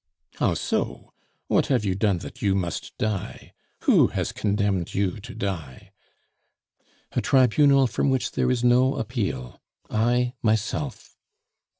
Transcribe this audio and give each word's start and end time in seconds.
"How 0.37 0.55
so; 0.55 1.11
what 1.45 1.67
have 1.67 1.85
you 1.85 1.93
done 1.93 2.17
that 2.25 2.41
you 2.41 2.55
must 2.55 2.97
die? 2.97 3.53
Who 3.81 4.07
has 4.07 4.31
condemned 4.31 4.95
you 4.95 5.19
to 5.19 5.35
die?" 5.35 5.91
"A 7.11 7.21
tribunal 7.21 7.85
from 7.85 8.09
which 8.09 8.31
there 8.31 8.49
is 8.49 8.63
no 8.63 8.95
appeal 8.95 9.61
I 9.91 10.33
myself." 10.41 11.15